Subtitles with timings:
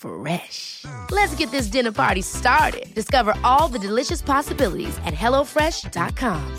[0.00, 0.86] Fresh.
[1.10, 2.86] Let's get this dinner party started.
[2.94, 6.56] Discover all the delicious possibilities at hellofresh.com.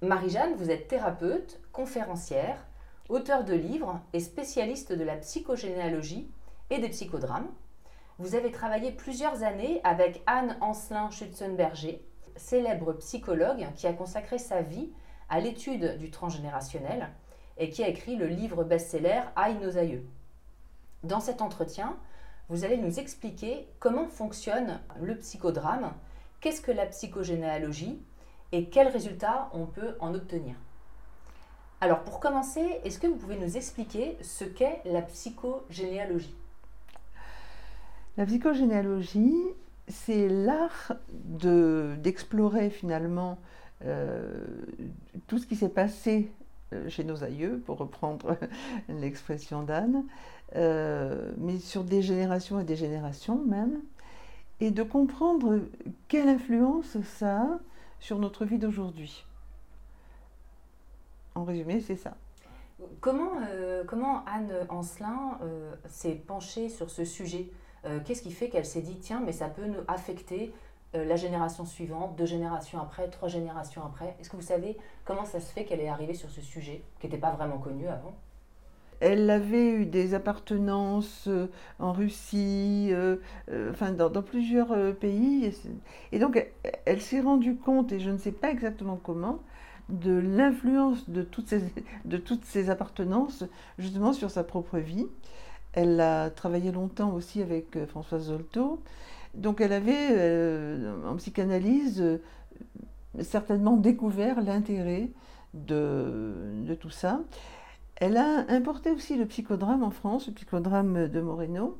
[0.00, 2.66] Marie-Jeanne, vous êtes thérapeute, conférencière,
[3.10, 6.30] auteur de livres et spécialiste de la psychogénéalogie
[6.70, 7.50] et des psychodrames.
[8.20, 14.60] Vous avez travaillé plusieurs années avec Anne Ancelin Schutzenberger, célèbre psychologue qui a consacré sa
[14.60, 14.90] vie
[15.28, 17.10] à l'étude du transgénérationnel
[17.58, 20.04] et qui a écrit le livre best-seller Aïe nos aïeux.
[21.04, 21.96] Dans cet entretien,
[22.48, 25.92] vous allez nous expliquer comment fonctionne le psychodrame,
[26.40, 28.02] qu'est-ce que la psychogénéalogie
[28.50, 30.56] et quels résultats on peut en obtenir.
[31.80, 36.34] Alors pour commencer, est-ce que vous pouvez nous expliquer ce qu'est la psychogénéalogie?
[38.18, 39.44] La psychogénéalogie,
[39.86, 43.38] c'est l'art d'explorer finalement
[43.84, 44.44] euh,
[45.28, 46.28] tout ce qui s'est passé
[46.72, 48.36] euh, chez nos aïeux, pour reprendre
[48.88, 50.04] l'expression d'Anne,
[50.56, 53.82] euh, mais sur des générations et des générations même,
[54.58, 55.60] et de comprendre
[56.08, 57.58] quelle influence ça a
[58.00, 59.24] sur notre vie d'aujourd'hui.
[61.36, 62.16] En résumé, c'est ça.
[63.00, 63.30] Comment,
[63.86, 65.38] comment Anne Ancelin
[65.86, 67.48] s'est penchée sur ce sujet?
[67.88, 70.52] Euh, Qu'est-ce qui fait qu'elle s'est dit, tiens, mais ça peut nous affecter
[70.94, 74.16] la génération suivante, deux générations après, trois générations après?
[74.18, 77.06] Est-ce que vous savez comment ça se fait qu'elle est arrivée sur ce sujet, qui
[77.06, 78.14] n'était pas vraiment connu avant?
[79.00, 81.28] Elle avait eu des appartenances
[81.78, 82.90] en Russie,
[83.70, 85.54] enfin dans, plusieurs pays.
[86.10, 86.42] Et donc
[86.86, 89.40] elle s'est rendue compte, et je ne sais pas exactement comment,
[89.88, 91.26] de l'influence de,
[92.04, 93.44] de toutes ces appartenances
[93.78, 95.06] justement sur sa propre vie.
[95.80, 98.82] Elle a travaillé longtemps aussi avec euh, Françoise Zolto.
[99.34, 102.18] Donc elle avait, euh, en psychanalyse, euh,
[103.20, 105.08] certainement découvert l'intérêt
[105.54, 107.20] de, tout ça.
[107.94, 111.78] Elle a importé aussi le psychodrame en France, le psychodrame de Moreno.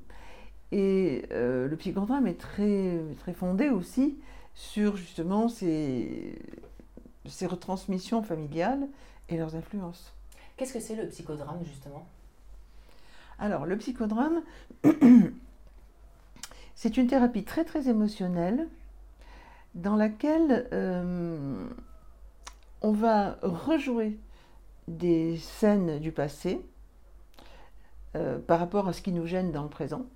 [0.70, 4.18] Et le psychodrame est très, très fondé aussi
[4.54, 6.36] sur justement ces
[7.46, 8.86] retransmissions familiales
[9.28, 10.12] et leurs influences.
[10.56, 12.06] Qu'est-ce que c'est le psychodrame justement?
[13.38, 14.42] Alors le psychodrame,
[16.74, 18.68] c'est une thérapie très très émotionnelle
[19.74, 21.64] dans laquelle euh,
[22.82, 24.18] on va rejouer
[24.88, 26.60] des scènes du passé
[28.16, 30.06] euh, par rapport à ce qui nous gêne dans le présent.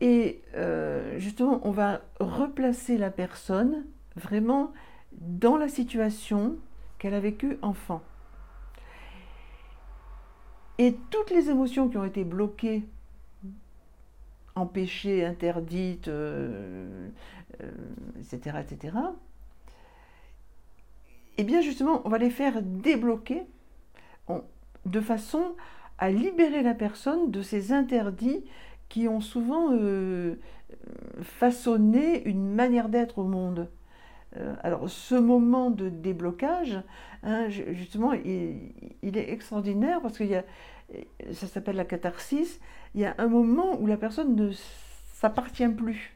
[0.00, 3.84] Et euh, justement, on va replacer la personne
[4.16, 4.72] vraiment
[5.12, 6.56] dans la situation
[6.98, 8.02] qu'elle a vécue enfant.
[10.78, 12.84] Et toutes les émotions qui ont été bloquées,
[14.54, 17.08] empêchées, interdites, euh,
[18.20, 18.96] etc., euh, etc.,
[21.36, 23.46] et eh bien justement, on va les faire débloquer
[24.86, 25.54] de façon
[25.96, 28.44] à libérer la personne de ces interdits
[28.88, 30.34] qui ont souvent euh,
[31.22, 33.68] façonné une manière d'être au monde.
[34.36, 36.78] Euh, alors ce moment de déblocage,
[37.22, 38.72] hein, justement, il,
[39.02, 40.44] est extraordinaire parce qu'il y a,
[41.32, 42.60] ça s'appelle la catharsis,
[42.94, 44.50] il y a un moment où la personne ne
[45.14, 46.14] s'appartient plus.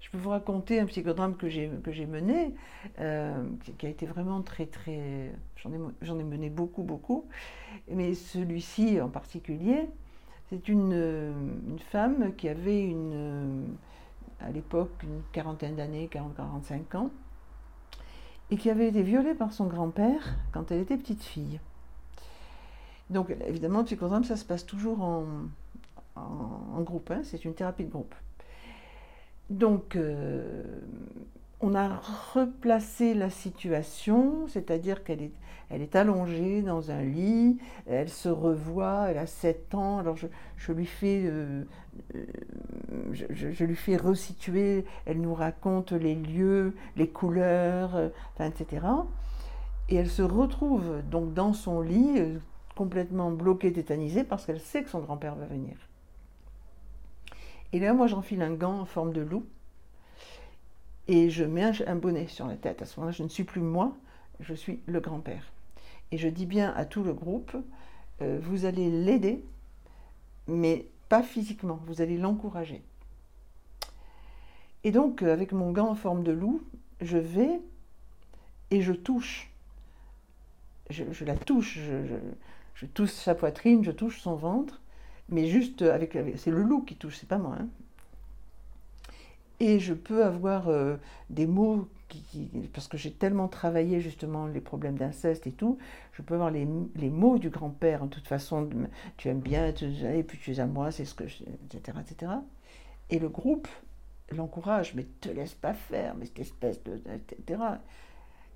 [0.00, 2.54] je peux vous raconter un psychodrame que j'ai mené,
[2.98, 3.44] euh,
[3.78, 5.32] qui, a été vraiment très très...
[5.56, 7.28] J'en ai, ai, mené beaucoup, beaucoup.
[7.88, 9.88] Mais celui-ci en particulier,
[10.48, 10.92] c'est une,
[11.68, 13.76] une, femme qui avait une,
[14.40, 17.10] à l'époque une quarantaine d'années, 40-45 ans,
[18.50, 21.60] et qui avait été violée par son grand-père quand elle était petite fille.
[23.10, 25.24] Donc évidemment, le psychodrame, ça se passe toujours en,
[26.16, 28.14] en, groupe, hein, c'est une thérapie de groupe.
[29.48, 30.62] Donc, euh,
[31.60, 32.00] on a
[32.34, 39.26] replacé la situation, c'est-à-dire qu'elle est, allongée dans un lit, elle se revoit, elle a
[39.26, 41.62] 7 ans, alors je, lui fais, euh,
[42.16, 42.24] euh,
[43.12, 48.10] je, lui fais resituer, elle nous raconte les lieux, les couleurs,
[48.40, 48.86] etc.
[49.88, 52.20] Et elle se retrouve donc dans son lit,
[52.74, 55.76] complètement bloquée, tétanisée, parce qu'elle sait que son grand-père va venir.
[57.72, 59.44] Et là, moi, j'enfile un gant en forme de loup
[61.10, 62.82] et je mets un, bonnet sur la tête.
[62.82, 63.96] À ce moment-là, je ne suis plus moi,
[64.38, 65.42] je suis le grand-père.
[66.12, 67.56] Et je dis bien à tout le groupe,
[68.22, 69.44] euh, vous allez l'aider,
[70.46, 72.84] mais pas physiquement, vous allez l'encourager.
[74.84, 76.62] Et donc, euh, avec mon gant en forme de loup,
[77.00, 77.60] je vais
[78.70, 79.50] et je touche.
[80.90, 81.80] Je, la touche,
[82.74, 84.80] je touche sa poitrine, je touche son ventre,
[85.28, 87.56] mais juste avec, c'est le loup qui touche, c'est pas moi.
[87.60, 87.68] Hein.
[89.60, 90.96] Et je peux avoir euh,
[91.28, 91.88] des mots
[92.72, 95.78] parce que j'ai tellement travaillé justement les problèmes d'inceste et tout,
[96.12, 98.02] je peux avoir les, mots du grand-père.
[98.02, 98.68] En toute façon,
[99.16, 102.32] tu aimes bien, et puis tu es à moi, c'est ce que, je, etc., etc.
[103.10, 103.68] Et le groupe
[104.32, 107.60] l'encourage, mais te laisse pas faire, mais cette espèce de, etc.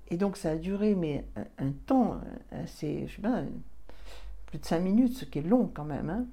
[0.09, 1.25] Et donc ça a duré, mais
[1.57, 3.43] un, temps assez, je sais pas,
[4.45, 6.09] plus de cinq minutes, ce qui est long quand même.
[6.09, 6.25] Hein.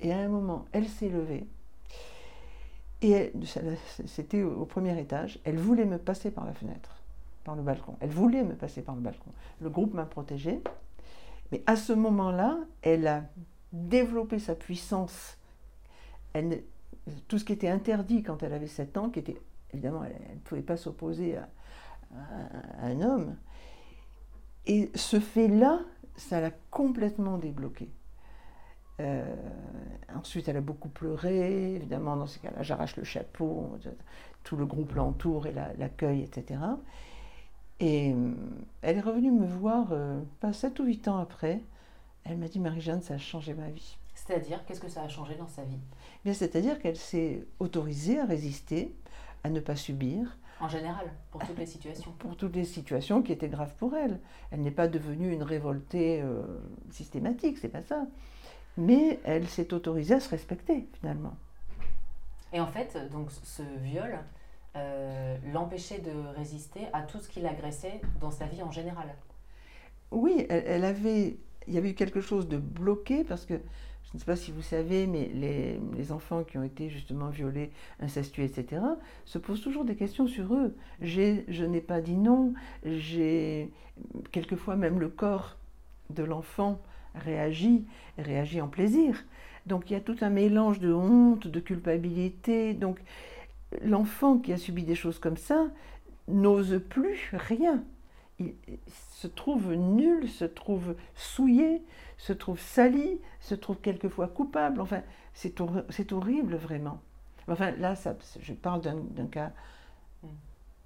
[0.00, 1.46] Et à un moment, elle s'est levée.
[3.02, 3.32] Et
[4.06, 5.38] c'était au premier étage.
[5.44, 7.02] Elle voulait me passer par la fenêtre,
[7.44, 7.96] par le balcon.
[8.00, 9.30] Elle voulait me passer par le balcon.
[9.60, 10.62] Le groupe m'a protégée.
[11.52, 13.24] Mais à ce moment-là, elle a
[13.72, 15.36] développé sa puissance.
[16.32, 16.62] Elle,
[17.28, 19.40] tout ce qui était interdit quand elle avait 7 ans, qui était
[19.72, 21.48] évidemment, elle ne pouvait pas s'opposer à,
[22.82, 23.36] un homme.
[24.66, 25.80] Et ce fait-là,
[26.16, 27.90] ça l'a complètement débloqué.
[29.00, 29.34] Euh,
[30.14, 31.74] ensuite, elle a beaucoup pleuré.
[31.74, 33.76] Évidemment, dans ces cas-là, j'arrache le chapeau.
[34.42, 36.60] Tout le groupe l'entoure et l'accueille, etc.
[37.80, 38.32] Et euh,
[38.82, 41.60] elle est revenue me voir, euh, pas 7 ou 8 ans après.
[42.24, 43.98] Elle m'a dit Marie-Jeanne, ça a changé ma vie.
[44.14, 45.78] C'est-à-dire, qu'est-ce que ça a changé dans sa vie?
[46.24, 48.94] Bien, c'est-à-dire qu'elle s'est autorisée à résister,
[49.44, 50.38] à ne pas subir.
[50.58, 52.12] En général, pour toutes les situations.
[52.18, 54.20] Pour toutes les situations qui étaient graves pour elle.
[54.50, 56.24] Elle n'est pas devenue une révoltée
[56.90, 58.06] systématique, c'est pas ça
[58.76, 61.36] mais elle s'est autorisée à se respecter finalement.
[62.52, 64.18] Et en fait, donc ce viol
[64.76, 69.08] euh, l'empêchait de résister à tout ce qui l'agressait dans sa vie en général.
[70.10, 71.36] Oui, elle, avait,
[71.66, 74.52] il y avait eu quelque chose de bloqué parce que je ne sais pas si
[74.52, 78.80] vous savez, mais les, les, enfants qui ont été justement violés, incestueux, etc.,
[79.24, 80.76] se posent toujours des questions sur eux.
[81.00, 83.72] Je n'ai pas dit non, j'ai
[84.30, 85.56] quelquefois même le corps
[86.10, 86.80] de l'enfant
[87.24, 87.86] réagit,
[88.18, 89.24] réagit en plaisir.
[89.66, 92.74] Donc il y a tout un mélange de honte, de culpabilité.
[92.74, 93.00] Donc
[93.82, 95.68] l'enfant qui a subi des choses comme ça
[96.28, 97.82] n'ose plus rien.
[98.38, 98.54] Il
[98.86, 101.82] se trouve nul, se trouve souillé,
[102.18, 104.80] se trouve sali, se trouve quelquefois coupable.
[104.80, 105.02] Enfin,
[105.32, 107.00] c'est horrible vraiment.
[107.48, 109.52] Enfin, là, ça, je parle d'un cas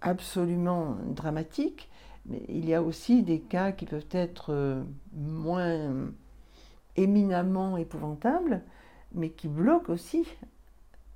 [0.01, 1.91] absolument dramatique,
[2.27, 6.13] mais il y a aussi des cas qui peuvent être euh, moins
[7.03, 8.63] éminemment épouvantables,
[9.15, 10.27] mais qui bloquent aussi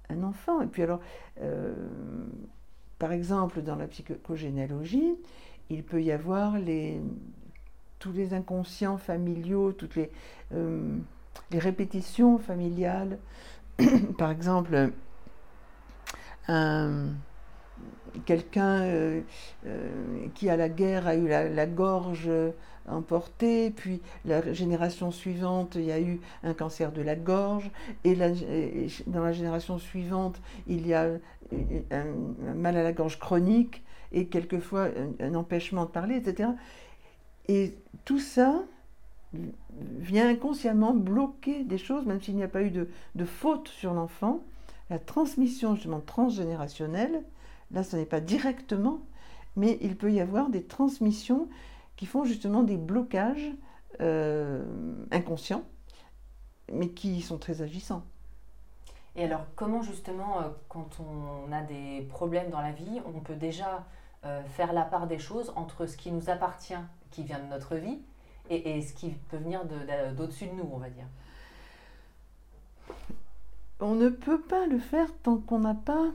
[0.09, 0.61] un enfant.
[0.61, 1.01] Et puis alors,
[1.41, 1.75] euh,
[2.99, 5.15] par exemple, dans la psychogénéalogie,
[5.71, 6.55] il peut y avoir
[7.99, 10.11] tous les inconscients familiaux, toutes les,
[10.53, 10.97] euh,
[11.51, 13.19] les répétitions familiales.
[14.19, 14.93] par exemple,
[16.49, 17.09] un
[18.25, 19.21] quelqu'un euh,
[19.67, 22.31] euh, qui à la guerre a eu la, gorge
[22.89, 27.71] emportée, puis la génération suivante, il y a eu un cancer de la gorge,
[28.05, 28.15] et,
[29.07, 31.09] dans la génération suivante, il y a
[31.91, 32.05] un,
[32.55, 34.89] mal à la gorge chronique, et quelquefois
[35.21, 36.51] un, empêchement de parler, etc.
[37.49, 38.63] Et tout ça
[39.99, 43.93] vient inconsciemment bloquer des choses, même s'il n'y a pas eu de, de faute sur
[43.93, 44.45] l'enfant.
[44.91, 47.25] La transmission justement transgénérationnelle
[47.75, 49.01] Là, ce n'est pas directement,
[49.57, 51.49] mais il peut y avoir des transmissions
[51.97, 53.53] qui font justement des blocages
[54.01, 54.65] euh,
[55.11, 55.65] inconscients,
[56.73, 58.05] mais qui sont très agissants.
[59.17, 63.35] Et alors, comment justement, euh, quand on a des problèmes dans la vie, on peut
[63.35, 63.85] déjà
[64.25, 66.75] euh, faire la part des choses entre ce qui nous appartient,
[67.11, 67.99] qui vient de notre vie,
[68.51, 69.65] et, et ce qui peut venir
[70.17, 71.07] d'au-dessus de, de nous, on va dire?
[73.81, 76.11] On ne peut pas le faire tant qu'on n'a pas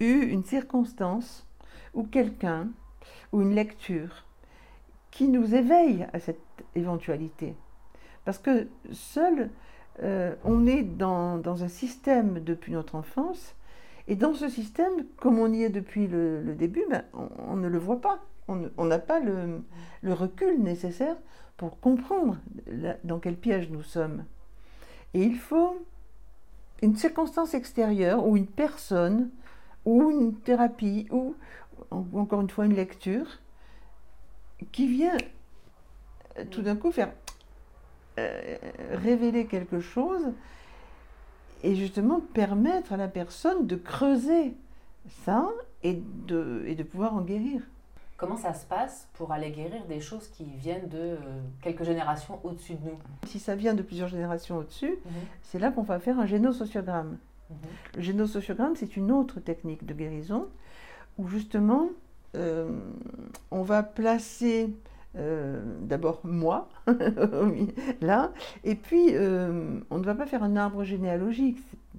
[0.00, 1.46] eu une circonstance
[1.94, 2.68] ou quelqu'un
[3.32, 4.24] ou une lecture
[5.10, 6.40] qui nous éveille à cette
[6.74, 7.54] éventualité.
[8.24, 9.50] Parce que seul,
[10.02, 13.54] euh, on est dans, dans, un système depuis notre enfance,
[14.08, 17.04] et dans ce système, comme on y est depuis le, début, ben,
[17.38, 18.20] on, ne le voit pas.
[18.48, 19.62] On n'a pas le,
[20.02, 21.16] le, recul nécessaire
[21.56, 22.36] pour comprendre
[23.04, 24.24] dans quel piège nous sommes.
[25.14, 25.76] Et il faut
[26.82, 29.30] une circonstance extérieure ou une personne
[29.84, 31.34] ou une thérapie ou
[31.90, 33.26] encore une fois une lecture
[34.70, 35.16] qui vient
[36.38, 37.12] euh, tout d'un coup faire
[38.18, 38.56] euh,
[38.92, 40.32] révéler quelque chose
[41.62, 44.54] et justement permettre à la personne de creuser
[45.24, 45.48] ça
[45.82, 47.62] et de, et de pouvoir en guérir.
[48.16, 51.18] Comment ça se passe pour aller guérir des choses qui viennent de euh,
[51.60, 52.98] quelques générations au-dessus de nous?
[53.26, 55.12] Si ça vient de plusieurs générations au-dessus, mhm.
[55.42, 57.18] c'est là qu'on va faire un génosociogramme.
[57.52, 57.96] Mhm.
[57.96, 60.48] Le génosociogramme, c'est une autre technique de guérison
[61.18, 61.90] où justement
[62.36, 62.70] euh,
[63.50, 64.74] on va placer
[65.16, 66.70] euh, d'abord moi,
[68.00, 68.32] là,
[68.64, 71.58] et puis euh, on ne va pas faire un arbre généalogique,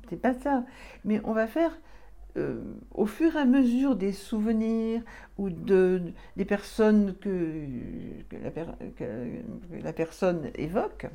[0.10, 0.64] c'est pas ça,
[1.06, 1.78] mais on va faire
[2.96, 5.04] au fur et à mesure des souvenirs
[5.38, 6.02] ou de,
[6.36, 7.68] des personnes que,
[8.32, 8.50] la,
[9.84, 11.06] la, personne évoque,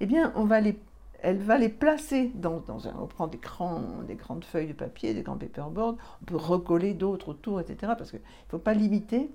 [0.00, 0.76] eh bien on va les
[1.22, 2.94] elle va les placer dans, un.
[3.00, 3.38] On prend des,
[4.08, 7.92] des grandes feuilles de papier, des grands paperboards, on peut recoller d'autres autour, etc.
[7.96, 9.30] Parce qu'il ne faut pas limiter.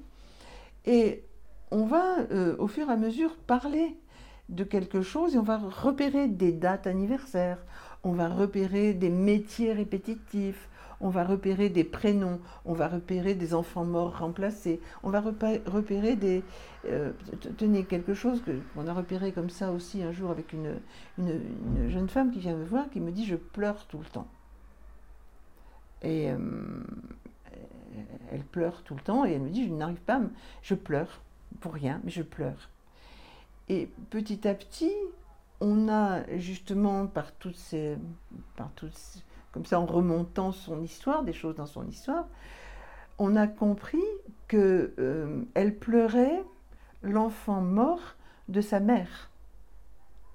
[0.86, 1.24] Et
[1.72, 3.96] on va, euh, au fur et à mesure, parler
[4.50, 7.60] de quelque chose et on va repérer des dates anniversaires,
[8.04, 13.54] on va repérer des métiers répétitifs, on va repérer des prénoms, on va repérer des
[13.54, 16.44] enfants morts remplacés, on va repérer des...
[16.86, 17.12] Euh,
[17.58, 18.42] tenez, quelque chose
[18.74, 20.80] qu'on a repéré comme ça aussi un jour avec une,
[21.18, 24.28] une, jeune femme qui vient me voir, qui me dit je pleure tout le temps.
[26.02, 26.38] Et euh,
[28.32, 30.22] elle pleure tout le temps et elle me dit je n'arrive pas,
[30.62, 31.22] je pleure
[31.60, 32.70] pour rien, mais je pleure.
[33.70, 34.94] Et petit à petit,
[35.60, 37.98] on a justement par toutes ces,
[39.58, 42.28] comme ça en remontant son histoire, des choses dans son histoire,
[43.18, 44.04] on a compris
[44.48, 46.44] qu'elle euh, elle pleurait
[47.02, 48.14] l'enfant mort
[48.50, 49.32] de sa mère.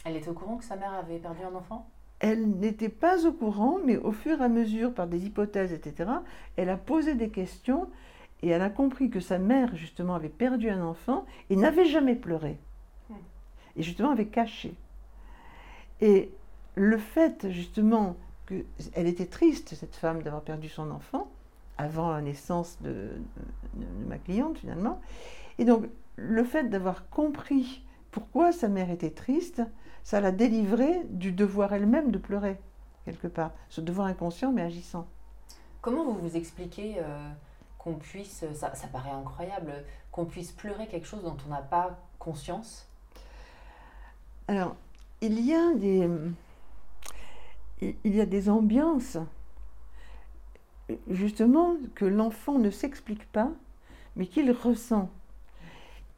[0.05, 1.89] Elle était au courant que sa mère avait perdu un enfant?
[2.19, 6.11] Elle n'était pas au courant, mais au fur et à mesure, par des hypothèses, etc.,
[6.57, 7.87] elle a posé des questions
[8.43, 12.17] et elle a compris que sa mère, justement, avait perdu un enfant et n'avait jamais
[12.17, 12.59] pleuré.
[13.09, 13.15] Hmm.
[13.77, 14.75] Et justement, avait caché.
[16.01, 16.33] Et
[16.75, 18.17] le fait, justement,
[18.95, 21.31] elle était triste, cette femme, d'avoir perdu son enfant
[21.79, 23.11] avant la naissance de,
[24.07, 25.01] ma cliente finalement.
[25.59, 29.63] Et donc le fait d'avoir compris pourquoi sa mère était triste,
[30.03, 32.59] ça l'a délivrée du devoir elle-même de pleurer,
[33.05, 33.53] quelque part.
[33.69, 35.07] Ce devoir inconscient mais agissant.
[35.81, 37.31] Comment vous vous expliquez euh,
[37.79, 39.73] qu'on puisse, ça, ça paraît incroyable,
[40.11, 42.87] qu'on puisse pleurer quelque chose dont on n'a pas conscience?
[44.47, 44.77] Alors,
[45.21, 46.09] il y a des
[47.83, 49.19] il y a des ambiances,
[51.09, 53.51] justement, que l'enfant ne s'explique pas,
[54.17, 55.11] mais qu'il ressent,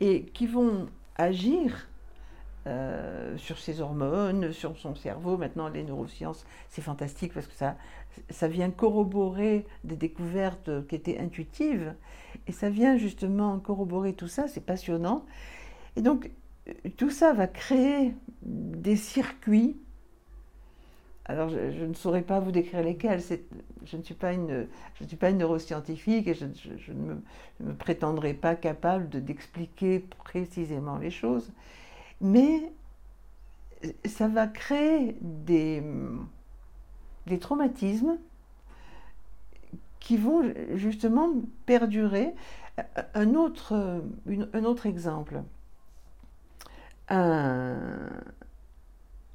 [0.01, 1.89] et qui vont agir
[2.67, 5.37] euh, sur ses hormones, sur son cerveau.
[5.37, 7.77] Maintenant, les neurosciences, c'est fantastique parce que ça,
[8.31, 11.95] ça vient corroborer des découvertes qui étaient intuitives,
[12.47, 15.25] et ça vient justement corroborer tout ça, c'est passionnant.
[15.97, 16.31] Et donc,
[16.97, 19.77] tout ça va créer des circuits
[21.27, 23.23] alors, je, ne saurais pas vous décrire lesquels.
[23.85, 26.45] Je ne suis pas une, je ne suis pas une neuroscientifique et je,
[26.93, 27.15] ne,
[27.61, 31.51] me, prétendrai pas capable d'expliquer précisément les choses.
[32.21, 32.73] Mais
[34.05, 35.83] ça va créer des,
[37.27, 38.19] des traumatismes
[40.01, 40.43] qui vont
[40.75, 41.31] justement
[41.65, 42.35] perdurer.
[43.15, 44.03] Un autre,
[44.53, 45.43] un autre exemple.
[47.09, 48.11] Un,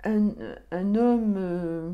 [0.03, 1.91] un, homme, euh,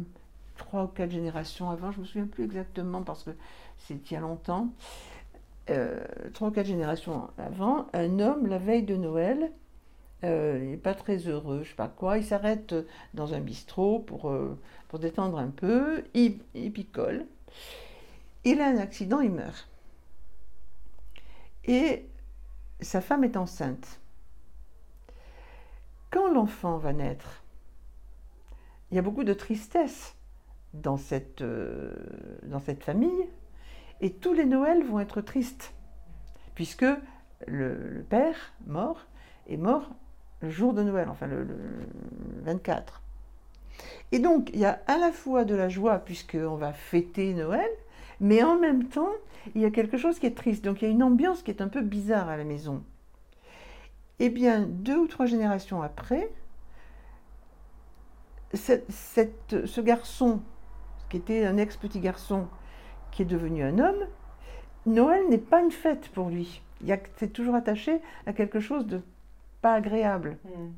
[0.58, 3.32] trois ou quatre générations avant, je ne me souviens plus exactement parce que
[3.78, 4.70] c'est il y a longtemps,
[5.70, 9.52] euh, trois ou quatre générations avant, un homme, la veille de Noël,
[10.24, 12.76] euh, il n'est pas très heureux, je sais pas quoi, il s'arrête
[13.14, 14.34] dans un bistrot pour,
[14.88, 17.26] pour détendre un peu, il, il picole,
[18.44, 19.68] il a un accident, il meurt.
[21.66, 22.08] Et
[22.80, 24.00] sa femme est enceinte.
[26.12, 27.45] Quand l'enfant va naître,
[28.96, 30.16] il y a beaucoup de tristesse
[30.74, 31.94] dans cette, euh,
[32.44, 33.28] dans cette famille,
[34.00, 35.74] et tous les Noëls vont être tristes,
[36.54, 36.86] puisque
[37.46, 39.06] le, père mort
[39.50, 39.90] est mort
[40.40, 41.58] le jour de Noël, enfin le, le
[42.44, 43.02] 24.
[44.14, 47.70] Et donc, il y a à la fois de la joie, puisqu'on va fêter Noël,
[48.22, 49.12] mais en même temps,
[49.56, 50.64] il y a quelque chose qui est triste.
[50.64, 52.82] Donc, il y a une ambiance qui est un peu bizarre à la maison.
[54.20, 56.32] Eh bien, deux ou trois générations après,
[58.56, 60.42] ce garçon,
[61.10, 62.48] qui était un ex-petit garçon,
[63.12, 64.08] qui est devenu un homme,
[64.86, 66.62] Noël n'est pas une fête pour lui.
[67.18, 69.02] C'est toujours attaché à quelque chose de
[69.62, 70.38] pas agréable.
[70.44, 70.72] Hmm.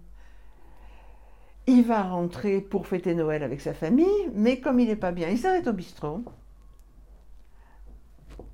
[1.66, 5.28] Il va rentrer pour fêter Noël avec sa famille, mais comme il n'est pas bien,
[5.28, 6.24] il s'arrête au bistrot,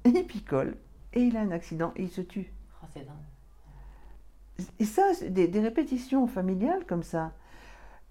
[0.06, 0.75] il picole,
[1.13, 2.51] et il a un accident et il se tue.
[2.82, 2.88] Oh,
[4.80, 7.34] et ça, des, des répétitions familiales comme ça,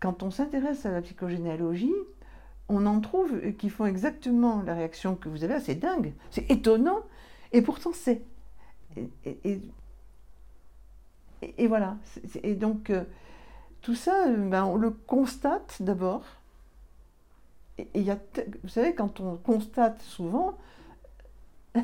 [0.02, 1.94] quand on s'intéresse à la psychogénéalogie,
[2.68, 5.60] on en trouve qui font exactement la réaction que vous avez.
[5.60, 7.02] C'est dingue, c'est étonnant,
[7.52, 8.22] et pourtant c'est.
[8.96, 9.60] Et,
[11.66, 11.96] voilà.
[12.42, 13.04] Et donc, euh,
[13.80, 16.24] tout ça, euh, ben, on le constate d'abord.
[17.78, 18.18] Et, y a,
[18.62, 20.58] vous savez, quand on constate souvent,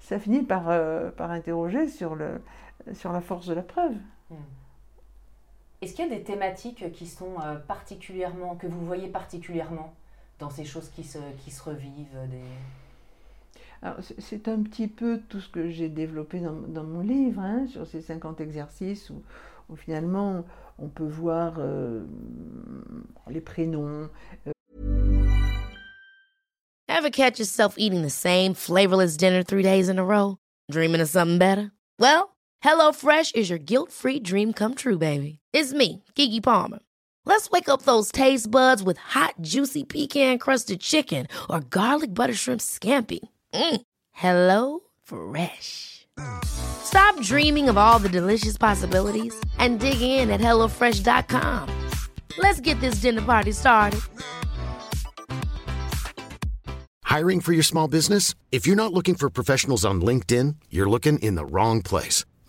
[0.00, 2.42] ça finit par, euh, par interroger sur, le,
[2.92, 3.94] sur la force de la preuve.
[4.30, 4.34] Hmm.
[5.82, 9.92] Est-ce qu'il y a des thématiques qui sont euh, particulièrement, que vous voyez particulièrement
[10.38, 12.44] dans ces choses qui se, qui se revivent des...
[14.18, 17.84] C'est un petit peu tout ce que j'ai développé dans, dans, mon livre, hein, sur
[17.84, 19.20] ces 50 exercices où,
[19.68, 20.44] où finalement
[20.78, 22.04] on peut voir euh,
[23.28, 24.08] les prénoms.
[24.46, 24.52] Euh.
[26.88, 30.36] Ever catch yourself eating the same flavorless dinner three days in a row?
[30.70, 31.72] Dreaming of something better?
[31.98, 35.41] Well, HelloFresh is your guilt-free dream come true, baby.
[35.52, 36.78] It's me, Kiki Palmer.
[37.26, 42.60] Let's wake up those taste buds with hot, juicy pecan-crusted chicken or garlic butter shrimp
[42.60, 43.20] scampi.
[43.54, 43.82] Mm.
[44.12, 46.06] Hello Fresh.
[46.44, 51.68] Stop dreaming of all the delicious possibilities and dig in at HelloFresh.com.
[52.38, 54.00] Let's get this dinner party started.
[57.04, 58.34] Hiring for your small business?
[58.50, 62.24] If you're not looking for professionals on LinkedIn, you're looking in the wrong place.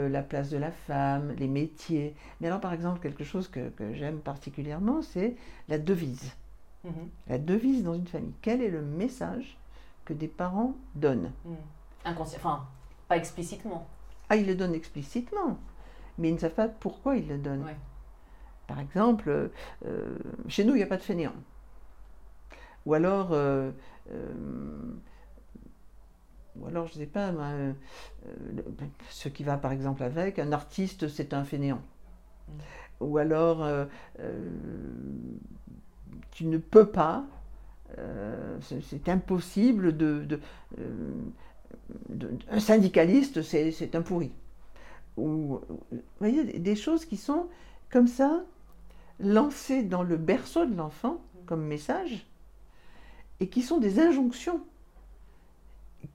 [0.00, 2.16] Euh, la place de la femme, les métiers.
[2.40, 5.36] Mais alors, par exemple, quelque chose que, que j'aime particulièrement, c'est
[5.68, 6.32] la devise.
[6.84, 6.90] -hmm.
[7.28, 8.34] La devise dans une famille.
[8.42, 9.56] Quel est le message
[10.04, 11.30] que des parents donnent?
[11.44, 11.54] Mm.
[12.06, 12.66] Inconscient, enfin,
[13.08, 13.86] pas explicitement.
[14.28, 15.58] Ah, ils le donnent explicitement,
[16.18, 17.64] mais ils ne savent pas pourquoi ils le donnent.
[18.66, 19.50] Par exemple,
[19.86, 21.34] euh, chez nous, il n'y a pas de fainéant.
[22.86, 23.70] Ou alors, euh,
[24.10, 24.32] euh,
[26.56, 27.32] ou alors, je ne sais pas,
[29.10, 31.80] ce qui va par exemple avec, un artiste, c'est un fainéant.
[32.48, 32.52] Mm.
[33.00, 33.86] Ou alors,
[36.30, 37.24] tu ne peux pas,
[38.60, 40.40] c'est impossible de
[42.50, 44.32] un syndicaliste, c'est un pourri.
[45.16, 45.60] Ou,
[45.92, 47.48] vous voyez, des choses qui sont
[47.90, 48.44] comme ça,
[49.20, 52.26] lancées dans le berceau de l'enfant comme message,
[53.40, 54.60] et qui sont des injonctions.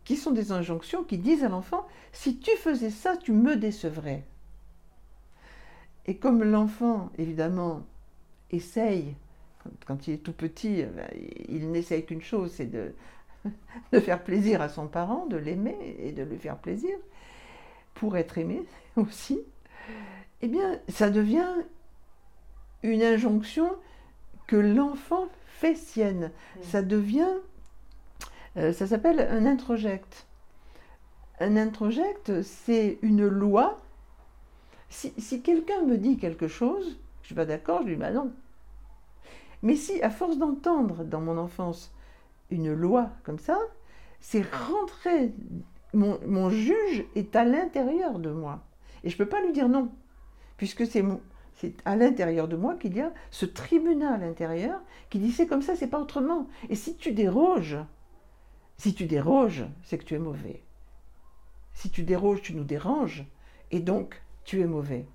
[0.09, 4.23] Qui sont des injonctions qui disent à l'enfant, si tu faisais ça, tu me décevrais.
[6.07, 7.83] Et comme l'enfant, évidemment,
[8.49, 9.13] essaye,
[9.85, 11.07] quand, il est tout petit, ben,
[11.47, 12.95] il n'essaye qu'une chose, c'est de,
[13.91, 16.97] de faire plaisir à son parent, de l'aimer et de lui faire plaisir,
[17.93, 18.63] pour être aimé
[18.95, 19.39] aussi,
[20.41, 21.53] eh bien, ça devient
[22.81, 23.69] une injonction
[24.47, 26.31] que l'enfant fait sienne.
[26.63, 27.29] Ça devient,
[28.55, 30.25] ça s'appelle un introject.
[31.39, 33.79] Un introject, c'est une loi.
[34.89, 36.85] Si, si quelqu'un me dit quelque chose,
[37.21, 38.31] je ne suis pas d'accord, je lui dis bah non.
[39.61, 41.93] Mais si, à force d'entendre dans mon enfance
[42.49, 43.57] une loi comme ça,
[44.19, 45.33] c'est rentrer.
[45.93, 48.61] Mon, juge est à l'intérieur de moi.
[49.03, 49.89] Et je ne peux pas lui dire non,
[50.57, 51.03] puisque c'est
[51.55, 55.61] c'est à l'intérieur de moi qu'il y a ce tribunal intérieur qui dit c'est comme
[55.61, 56.47] ça, c'est pas autrement.
[56.69, 57.77] Et si tu déroges,
[58.79, 60.63] si tu déroges, c'est que tu es mauvais.
[61.73, 63.25] Si tu déroges, tu nous déranges,
[63.71, 65.05] et donc tu es mauvais.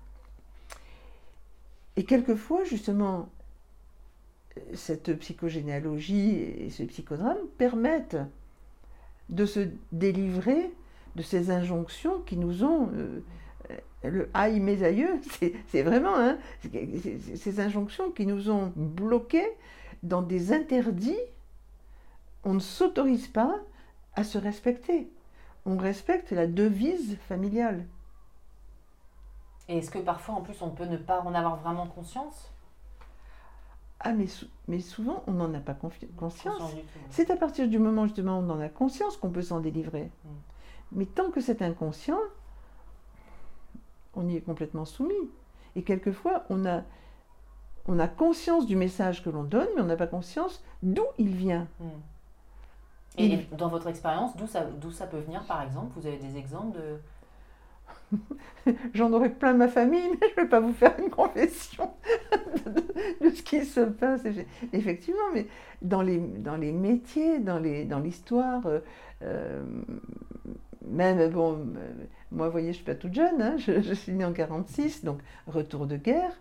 [1.95, 3.27] Et quelquefois, justement,
[4.75, 8.17] cette psychogénéalogie et ce psychodrame permettent
[9.29, 10.71] de se délivrer
[11.15, 12.91] de ces injonctions qui nous ont...
[12.93, 13.19] Euh,
[14.03, 15.19] le aïe mes aïeux,
[15.69, 16.37] c'est vraiment hein,
[17.35, 19.49] ces injonctions qui nous ont bloqués
[20.03, 21.17] dans des interdits.
[22.45, 23.59] On ne s'autorise pas
[24.13, 25.11] à se respecter.
[25.65, 27.85] On respecte la devise familiale.
[29.67, 32.51] Et est-ce que parfois, en plus, on peut ne pas en avoir vraiment conscience?
[33.99, 34.27] Ah, mais,
[34.67, 36.75] mais souvent, on n'en a pas conscience.
[37.09, 40.11] C'est à partir du moment justement où on en a conscience qu'on peut s'en délivrer.
[40.23, 40.29] Mm.
[40.91, 42.19] Mais tant que c'est inconscient,
[44.13, 45.31] on y est complètement soumis.
[45.75, 46.83] Et quelquefois, on a,
[47.87, 51.35] on a conscience du message que l'on donne, mais on n'a pas conscience d'où il
[51.35, 51.67] vient.
[51.79, 51.89] Mm.
[53.17, 55.91] Et, dans votre expérience, d'où ça, d'où ça peut venir, par exemple?
[55.95, 56.99] Vous avez des exemples de,
[58.93, 61.91] J'en aurais plein de ma famille, mais je ne vais pas vous faire une confession
[63.21, 64.21] de, ce qui se passe.
[64.73, 65.47] Effectivement, mais
[65.81, 68.79] dans les, dans les métiers, dans, les, dans l'histoire, euh,
[69.23, 69.63] euh,
[70.87, 71.91] même, bon, euh,
[72.31, 75.03] moi, vous voyez, je ne suis pas toute jeune, hein, je, suis née en 46,
[75.03, 76.31] donc retour de guerre.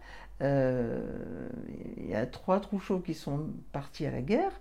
[0.41, 4.53] Il y a trois trouchots qui sont partis à la guerre.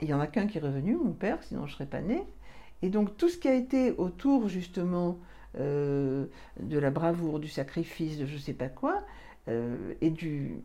[0.00, 2.00] Il n'y en a qu'un qui est revenu, mon père, sinon je ne serais pas
[2.00, 2.24] née.
[2.82, 5.18] Et donc tout ce qui a été autour justement
[5.58, 6.26] euh,
[6.60, 9.02] de la bravoure, du sacrifice, de je ne sais pas quoi,
[9.48, 10.60] euh, et du...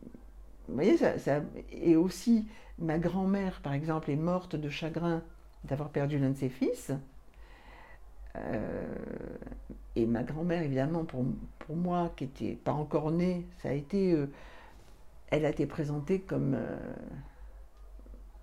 [0.68, 2.46] Vous voyez, ça, et aussi
[2.78, 5.22] ma grand-mère, par exemple, est morte de chagrin
[5.64, 6.92] d'avoir perdu l'un de ses fils.
[8.36, 8.94] Euh,
[9.96, 11.24] et ma grand-mère, évidemment, pour,
[11.60, 14.16] pour moi, qui n'était pas encore née, ça a été...
[15.30, 16.56] elle a été présentée comme...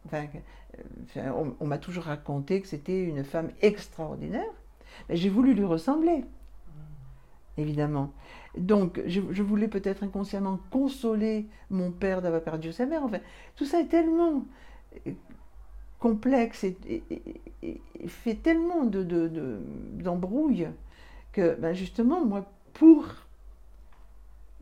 [0.07, 4.49] Enfin, on m'a toujours raconté que c'était une femme extraordinaire.
[5.09, 6.23] Mais j'ai voulu lui ressembler
[7.57, 8.13] évidemment.
[8.57, 13.03] Donc, je, voulais peut-être inconsciemment consoler mon père d'avoir perdu sa mère.
[13.03, 13.19] Enfin,
[13.55, 14.45] tout ça est tellement
[15.07, 15.11] euh,
[15.99, 17.03] complexe et,
[18.07, 20.71] fait tellement d'embrouilles de,
[21.33, 23.05] que, ben justement, moi, pour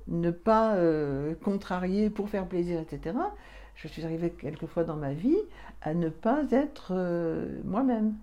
[0.08, 3.15] ne pas euh, contrarier, pour faire plaisir, etc.,
[3.76, 5.38] je suis arrivée quelquefois dans ma vie
[5.82, 8.16] à ne pas être euh, moi-même.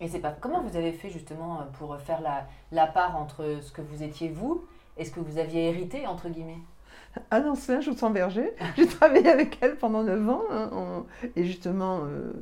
[0.00, 3.70] Et c'est pas comment vous avez fait justement pour faire la, la part entre ce
[3.70, 4.64] que vous étiez vous
[4.96, 6.58] et ce que vous aviez hérité entre guillemets?
[7.30, 8.52] Ah non, c'est je sens berger.
[8.76, 11.04] J'ai travaillé avec elle pendant 9 ans, hein,
[11.36, 12.32] et justement euh,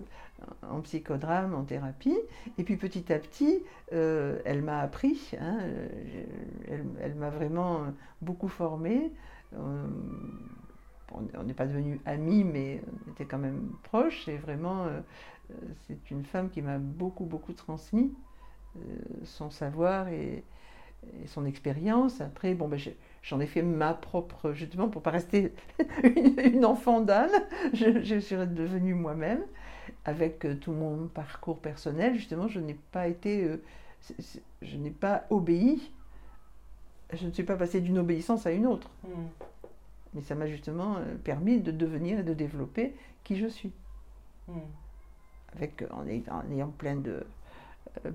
[0.69, 2.19] en psychodrame, en thérapie.
[2.59, 5.59] Et puis petit à petit, euh, elle m'a appris, hein,
[6.69, 7.81] elle, elle m'a vraiment
[8.23, 9.13] beaucoup formée.
[9.55, 9.87] Euh,
[11.15, 14.87] on n'est pas devenus amis, mais on était quand même proches, et vraiment,
[15.87, 18.13] c'est une femme qui m'a beaucoup, beaucoup transmis
[18.77, 18.81] euh,
[19.25, 20.45] son savoir et,
[21.27, 22.21] son expérience.
[22.21, 22.79] Après, bon, ben,
[23.23, 25.53] j'en ai fait ma propre, justement, pour ne pas rester
[26.05, 27.33] une, enfant d'âne,
[27.75, 29.43] je, suis devenue moi-même,
[30.05, 32.15] avec euh, tout mon parcours personnel.
[32.15, 33.61] Justement, je n'ai pas été, euh,
[34.63, 35.91] je n'ai pas obéi,
[37.13, 38.89] je ne suis pas passée d'une obéissance à une autre.
[39.03, 39.27] Hmm.
[40.15, 42.95] Mais ça m'a justement permis de devenir et de développer
[43.25, 43.73] qui je suis.
[44.49, 44.59] Hmm
[45.57, 46.07] avec, en,
[46.51, 47.25] ayant plein de,
[48.05, 48.11] euh,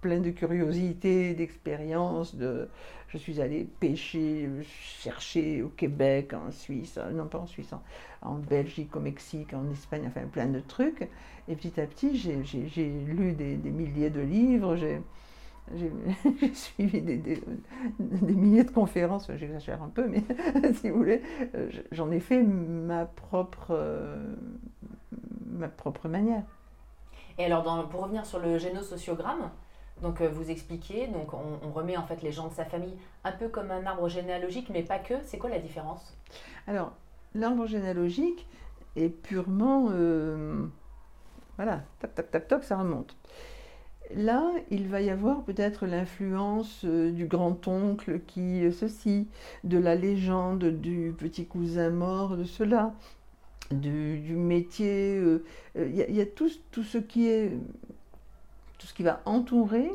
[0.00, 2.34] plein de curiosité, d'expérience.
[2.34, 2.68] De,
[3.08, 7.72] je suis allée pêcher, chercher au Québec, en Suisse, euh, non pas en Suisse,
[8.22, 11.08] en, Belgique, au Mexique, en Espagne, enfin plein de trucs.
[11.48, 15.00] Et petit à petit, j'ai lu des, milliers de livres, j'ai
[16.54, 17.40] suivi des, des,
[17.98, 20.22] milliers de conférences, j'exagère un peu, mais
[20.74, 21.22] si vous voulez,
[21.54, 23.76] euh, j'en ai fait ma propre,
[25.46, 26.42] ma propre manière.
[27.38, 29.50] Et alors, pour revenir sur le génosociogramme,
[30.02, 33.32] donc euh, vous expliquez, donc on, remet en fait les gens de sa famille un
[33.32, 35.14] peu comme un arbre généalogique, mais pas que.
[35.24, 36.16] C'est quoi la différence?
[36.66, 36.92] Alors,
[37.34, 38.46] l'arbre généalogique
[38.96, 40.66] est purement, euh,
[41.56, 43.16] voilà, tac tac tac tac, ça remonte.
[44.14, 49.28] Là, il va y avoir peut-être l'influence euh, du grand-oncle qui ceci,
[49.64, 52.94] de la légende du petit cousin mort de cela,
[53.70, 55.16] du, métier.
[55.16, 55.44] Euh,
[55.76, 57.52] euh, il y, a, tout, tout, ce qui est.
[58.78, 59.90] tout ce qui va entourer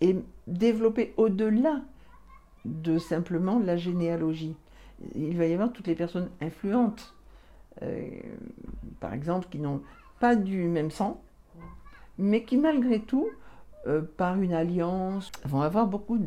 [0.00, 0.16] et
[0.46, 1.82] développer au-delà
[2.64, 4.56] de simplement la généalogie.
[5.14, 7.14] Il va y avoir toutes les personnes influentes,
[7.82, 8.08] euh,
[9.00, 9.82] par exemple, qui n'ont
[10.18, 11.22] pas du même sang,
[12.20, 13.28] mais qui malgré tout,
[14.16, 16.18] par une alliance, vont avoir beaucoup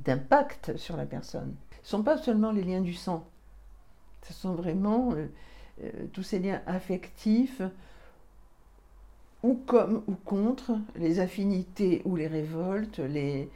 [0.00, 1.54] d'impact sur la personne.
[1.82, 3.26] Ce ne sont pas seulement les liens du sang,
[4.22, 5.26] ce sont vraiment euh,
[5.82, 7.62] euh, tous ces liens affectifs,
[9.42, 13.48] ou comme ou contre, les affinités ou les révoltes, les,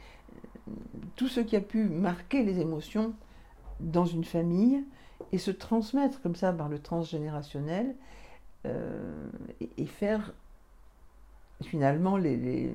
[1.15, 3.13] tout ce qui a pu marquer les émotions
[3.79, 4.83] dans une famille
[5.31, 7.93] et se transmettre comme ça par le transgénérationnel
[8.65, 9.29] euh,
[9.77, 10.33] et, faire
[11.63, 12.71] finalement les,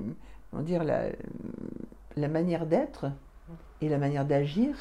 [0.59, 3.11] dire, la, manière d'être
[3.81, 4.75] et la manière d'agir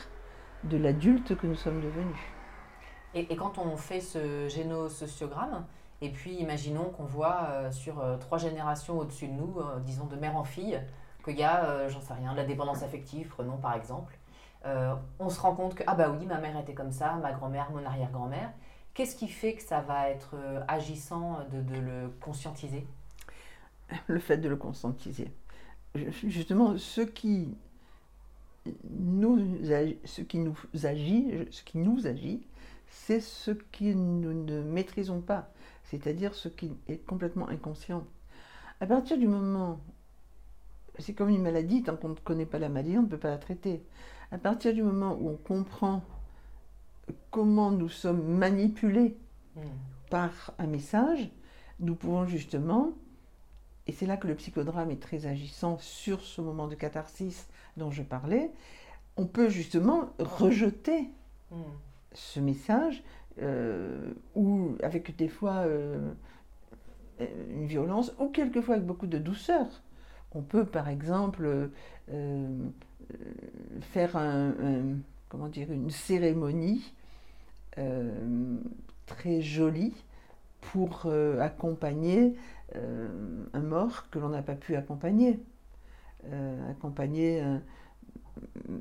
[0.65, 2.17] de l'adulte que nous sommes devenus.
[3.15, 5.65] Et, quand on fait ce génosociogramme,
[6.01, 10.07] et puis imaginons qu'on voit euh, sur euh, trois générations au-dessus de nous, euh, disons
[10.07, 10.81] de mère en fille,
[11.25, 14.17] qu'il y a, j'en sais rien, de la dépendance affective, prenons par exemple,
[15.19, 17.71] on se rend compte que, ah bah oui, ma mère était comme ça, ma grand-mère,
[17.73, 18.51] mon arrière-grand-mère.
[18.95, 20.35] Qu'est-ce qui fait que ça va être
[20.67, 22.87] agissant de le conscientiser?
[24.07, 25.31] Le fait de le conscientiser.
[25.95, 27.49] Justement, ce qui
[28.85, 29.39] nous,
[30.05, 32.47] ce qui nous agit, ce qui nous agit,
[32.89, 35.51] c'est ce que nous ne maîtrisons pas,
[35.85, 38.05] c'est-à-dire ce qui est complètement inconscient.
[38.81, 39.81] À partir du moment,
[40.99, 43.31] c'est comme une maladie, tant qu'on ne connaît pas la maladie, on ne peut pas
[43.31, 43.83] la traiter.
[44.33, 46.03] À partir du moment où on comprend
[47.31, 49.17] comment nous sommes manipulés
[49.57, 49.61] hmm.
[50.11, 51.31] par un message,
[51.81, 52.93] nous pouvons justement,
[53.91, 57.91] et c'est là que le psychodrame est très agissant sur ce moment de catharsis dont
[57.91, 58.53] je parlais,
[59.17, 61.09] on peut justement rejeter
[61.51, 61.63] hmm.
[62.13, 63.03] ce message,
[63.43, 66.13] euh, ou avec des fois euh,
[67.19, 69.67] une violence, ou quelquefois avec beaucoup de douceur.
[70.31, 71.69] On peut par exemple
[72.13, 72.69] euh,
[73.81, 74.55] faire un,
[75.29, 76.95] comment dire, une cérémonie
[79.07, 79.95] très jolie
[80.61, 81.07] pour
[81.41, 82.37] accompagner
[82.75, 85.41] un mort que l'on n'a pas pu accompagner.
[86.69, 87.43] accompagner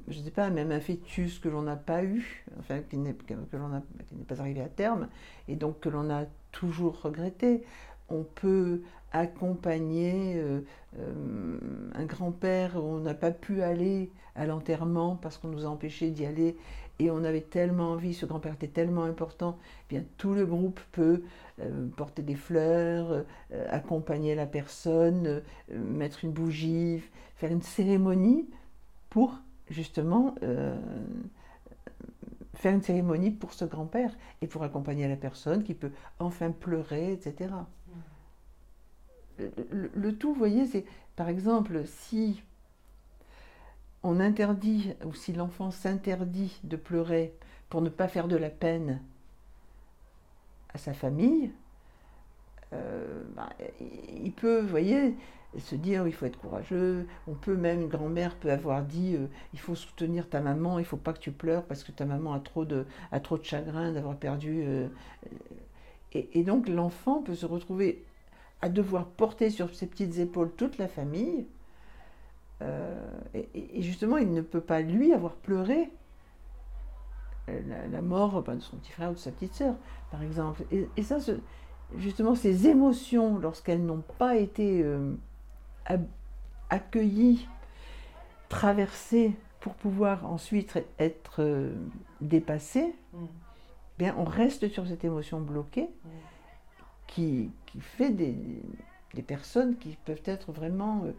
[0.08, 3.14] je ne sais pas, même un fœtus que l'on n'a pas eu, enfin qui n'est
[3.14, 5.08] pas arrivé à terme,
[5.48, 7.64] et donc que l'on a toujours regretté.
[8.10, 10.62] On peut accompagner euh,
[11.00, 11.60] euh,
[11.94, 16.12] un grand-père où on n'a pas pu aller à l'enterrement parce qu'on nous a empêché
[16.12, 16.56] d'y aller
[17.00, 19.58] et on avait tellement envie, ce grand-père était tellement important,
[19.90, 21.24] eh bien tout le groupe peut
[21.62, 23.26] euh, porter des fleurs,
[23.70, 27.02] accompagner la personne, mettre une bougie,
[27.36, 28.50] faire une cérémonie
[29.10, 30.78] pour justement euh,
[32.56, 37.14] faire une cérémonie pour ce grand-père et pour accompagner la personne qui peut enfin pleurer,
[37.14, 37.54] etc.
[39.72, 40.84] Le, tout, vous voyez, c'est
[41.16, 42.44] par exemple si
[44.04, 47.34] on interdit ou si l'enfant s'interdit de pleurer
[47.70, 49.02] pour ne pas faire de la peine
[50.74, 51.52] à sa famille,
[52.74, 55.16] euh, bah, il peut, vous voyez,
[55.58, 57.08] se dire il faut être courageux.
[57.28, 60.86] On peut même, une grand-mère peut avoir dit euh, il faut soutenir ta maman, il
[60.86, 63.44] faut pas que tu pleures parce que ta maman a trop de, a trop de
[63.44, 64.64] chagrin d'avoir perdu.
[64.64, 64.88] Euh,
[66.14, 68.04] et, donc l'enfant peut se retrouver
[68.62, 71.46] à devoir porter sur ses petites épaules toute la famille.
[72.62, 75.90] Et, justement, il ne peut pas lui avoir pleuré
[77.48, 79.76] la, mort de son petit frère ou de sa petite sœur,
[80.12, 80.64] par exemple.
[80.72, 81.18] Et, ça,
[81.98, 85.14] justement, ces émotions, lorsqu'elles n'ont pas été euh,
[86.70, 87.48] accueillies,
[88.50, 91.74] traversées pour pouvoir ensuite être euh,
[92.22, 93.26] dépassées, mm.
[93.98, 96.10] bien, on reste sur cette émotion bloquée mm.
[97.08, 98.36] qui, qui, fait des,
[99.14, 101.12] des, personnes qui peuvent être vraiment euh,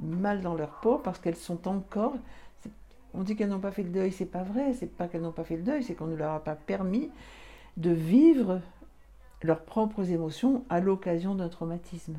[0.00, 2.14] mal dans leur peau parce qu'elles sont encore.
[3.14, 5.32] On dit qu'elles n'ont pas fait le deuil, c'est pas vrai, c'est pas qu'elles n'ont
[5.32, 7.10] pas fait le deuil, c'est qu'on ne leur a pas permis
[7.76, 8.60] de vivre
[9.42, 12.18] leurs propres émotions à l'occasion d'un traumatisme.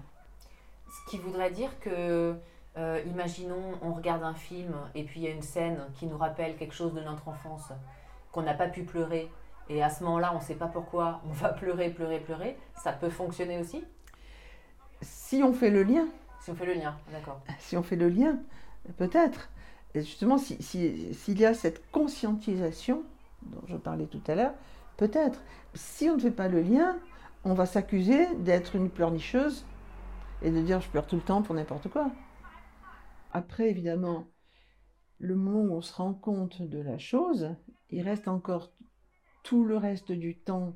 [0.88, 2.36] Ce qui voudrait dire que,
[2.78, 6.18] euh, imaginons, on regarde un film et puis il y a une scène qui nous
[6.18, 7.72] rappelle quelque chose de notre enfance,
[8.32, 9.30] qu'on n'a pas pu pleurer,
[9.70, 12.92] et à ce moment-là, on ne sait pas pourquoi, on va pleurer, pleurer, pleurer, ça
[12.92, 13.84] peut fonctionner aussi?
[15.02, 16.08] Si on fait le lien.
[16.42, 17.42] Si on fait le lien, d'accord.
[17.60, 18.40] Si on fait le lien,
[18.98, 19.50] peut-être.
[19.94, 23.04] Et justement, s'il si, y a cette conscientisation
[23.44, 24.54] dont je parlais tout à l'heure,
[24.98, 25.42] peut-être.
[25.74, 26.98] Si on ne fait pas le lien,
[27.44, 29.66] on va s'accuser d'être une pleurnicheuse
[30.42, 32.12] et de dire je pleure tout le temps pour n'importe quoi.
[33.32, 34.28] Après, évidemment,
[35.20, 37.56] le moment où on se rend compte de la chose,
[37.90, 38.72] il reste encore
[39.44, 40.74] tout le reste du temps.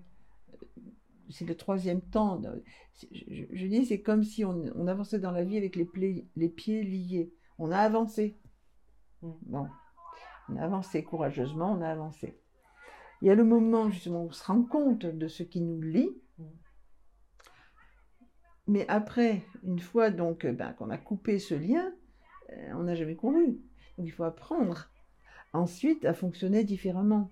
[1.33, 2.41] C'est le troisième temps.
[3.11, 7.33] Je, dis, c'est comme si on, avançait dans la vie avec les, les pieds liés.
[7.59, 8.37] On a avancé.
[9.21, 9.31] Mm.
[9.43, 9.67] Bon,
[10.49, 12.39] on a avancé courageusement, on a avancé.
[13.21, 15.81] Il y a le moment justement où on se rend compte de ce qui nous
[15.81, 16.09] lie,
[18.67, 21.93] mais après, une fois donc ben, qu'on a coupé ce lien,
[22.51, 23.59] euh, on n'a jamais couru.
[23.97, 24.89] Donc il faut apprendre
[25.51, 27.31] ensuite à fonctionner différemment.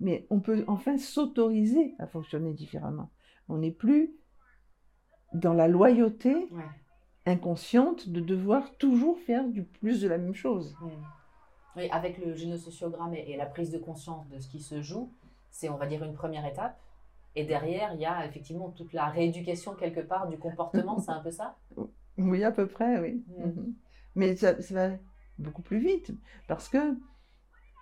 [0.00, 3.10] Mais on peut enfin s'autoriser à fonctionner différemment.
[3.48, 4.14] On n'est plus
[5.34, 6.48] dans la loyauté
[7.26, 10.76] inconsciente de devoir toujours faire du plus de la même chose.
[11.76, 15.10] Oui, avec le génosociogramme et la prise de conscience de ce qui se joue,
[15.50, 16.78] c'est, on va dire, une première étape.
[17.34, 21.20] Et derrière, il y a effectivement toute la rééducation quelque part du comportement, c'est un
[21.20, 21.56] peu ça?
[22.18, 23.24] Oui, à peu près, oui.
[23.38, 23.46] Mm.
[23.46, 23.74] Mhm.
[24.16, 24.96] Mais ça, ça va
[25.38, 26.12] beaucoup plus vite
[26.46, 26.94] parce que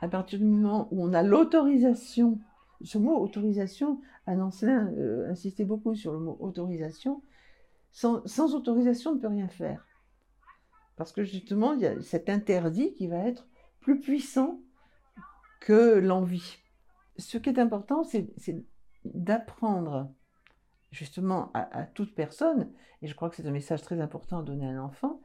[0.00, 2.38] à partir du moment où on a l'autorisation,
[2.82, 7.22] ce mot autorisation, Anne euh, insistait beaucoup sur le mot autorisation.
[7.92, 9.86] Sans, autorisation, on ne peut rien faire.
[10.96, 13.48] Parce que justement, il y a cet interdit qui va être
[13.80, 14.60] plus puissant
[15.60, 16.58] que l'envie.
[17.16, 18.32] Ce qui est important, c'est
[19.04, 20.12] d'apprendre
[20.90, 24.66] justement à toute personne, et je crois que c'est un message très important à donner
[24.66, 25.20] à un enfant,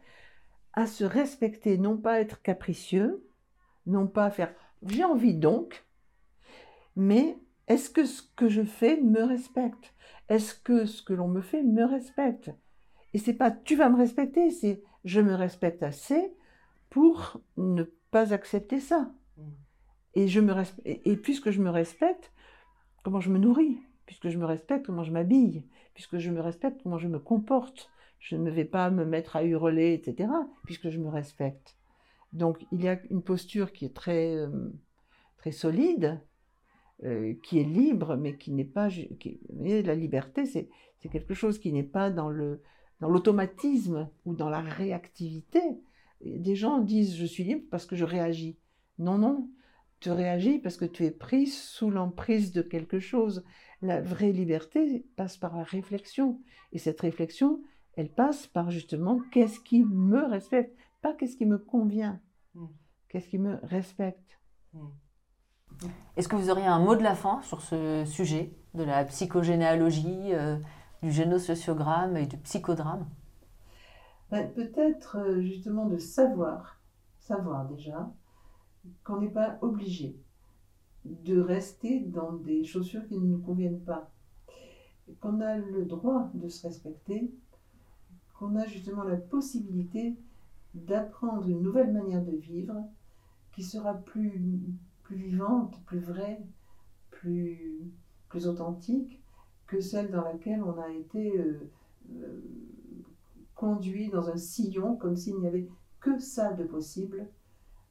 [0.74, 3.28] à se respecter, non pas être capricieux,
[3.86, 4.54] non pas faire
[4.86, 5.86] j'ai envie donc,
[6.96, 7.38] mais
[7.68, 9.94] est-ce que ce que je fais me respecte?
[10.30, 12.52] Est-ce que ce que l'on me fait me respecte?
[13.14, 16.34] Et c'est pas tu vas me respecter, c'est je me respecte assez
[16.90, 19.12] pour ne pas accepter ça.
[19.38, 19.42] Mm.
[20.16, 20.54] Et, je me
[20.86, 22.32] et puisque je me respecte,
[23.04, 23.80] comment je me nourris?
[24.06, 25.64] Puisque je me respecte, comment je m'habille?
[25.94, 27.90] Puisque je me respecte, comment je me comporte?
[28.20, 30.30] Je ne vais pas me mettre à hurler, etc.
[30.64, 31.76] Puisque je me respecte.
[32.34, 34.50] Donc il y a une posture qui est très, euh,
[35.38, 36.20] très solide,
[37.04, 38.90] euh, qui est libre, mais qui n'est pas...
[38.90, 40.70] Qui, la liberté, c'est
[41.12, 42.62] quelque chose qui n'est pas dans le
[43.02, 45.60] dans l'automatisme ou dans la réactivité.
[46.24, 48.58] Des gens disent je suis libre parce que je réagis.
[48.98, 49.50] Non, non,
[50.00, 53.44] tu réagis parce que tu es prise sous l'emprise de quelque chose.
[53.82, 56.40] La vraie liberté passe par la réflexion.
[56.72, 57.62] Et cette réflexion,
[57.96, 62.22] elle passe par justement qu'est-ce qui me respecte, pas qu'est-ce qui me convient,
[62.56, 62.68] Mm.
[63.10, 64.40] qu'est-ce qui me respecte.
[66.18, 70.34] Est-ce que vous auriez un mot de la fin sur ce sujet de la psychogénéalogie,
[70.34, 70.58] euh,
[71.04, 73.06] du génosociogramme et du psychodrame?
[74.32, 76.80] Ben, Peut-être euh, justement de savoir,
[77.20, 78.12] savoir déjà,
[79.04, 80.16] qu'on n'est pas obligé
[81.06, 84.10] de rester dans des chaussures qui ne nous conviennent pas,
[85.20, 87.32] qu'on a le droit de se respecter,
[88.34, 90.16] qu'on a justement la possibilité
[90.74, 92.74] d'apprendre une nouvelle manière de vivre
[93.54, 94.42] qui sera plus,
[95.06, 96.42] plus vivante, plus vraie,
[97.12, 97.92] plus,
[98.28, 99.22] plus authentique
[99.68, 101.72] que celle dans laquelle on a été euh,
[102.12, 102.42] euh,
[103.56, 105.68] conduit dans un sillon comme s'il n'y avait
[106.00, 107.28] que ça de possible,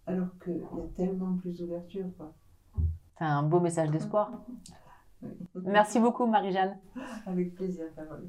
[0.06, 2.06] alors qu'il y a tellement plus d'ouverture.
[3.18, 4.30] C'est un beau message d'espoir.
[5.22, 5.30] Oui.
[5.64, 6.76] Merci beaucoup Marie-Jeanne.
[7.24, 8.28] Avec plaisir, Carole.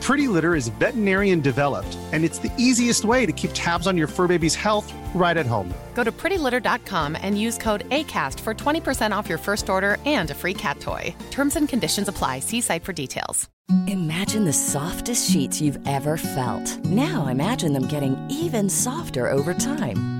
[0.00, 4.06] Pretty Litter is veterinarian developed, and it's the easiest way to keep tabs on your
[4.06, 5.72] fur baby's health right at home.
[5.94, 10.34] Go to prettylitter.com and use code ACAST for 20% off your first order and a
[10.34, 11.14] free cat toy.
[11.30, 12.40] Terms and conditions apply.
[12.40, 13.48] See site for details.
[13.86, 16.84] Imagine the softest sheets you've ever felt.
[16.86, 20.19] Now imagine them getting even softer over time.